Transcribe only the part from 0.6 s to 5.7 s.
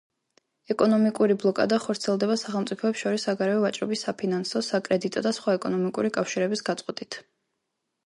ეკონომიკური ბლოკადა ხორციელდება სახელმწიფოებს შორის საგარეო ვაჭრობის, საფინანსო, საკრედიტო და სხვა